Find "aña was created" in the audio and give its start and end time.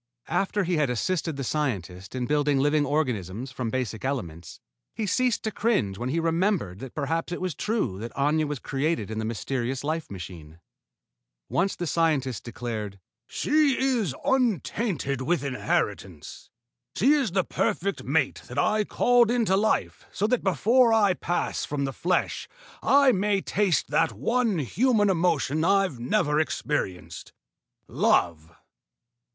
8.13-9.11